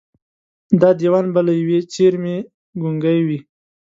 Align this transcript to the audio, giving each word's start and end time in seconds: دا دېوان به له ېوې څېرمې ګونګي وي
دا 0.81 0.89
دېوان 0.99 1.25
به 1.33 1.41
له 1.47 1.53
ېوې 1.61 1.79
څېرمې 1.93 2.37
ګونګي 2.81 3.19
وي 3.27 3.39